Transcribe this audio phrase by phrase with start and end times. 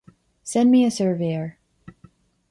[0.41, 1.59] Send me a surveyor.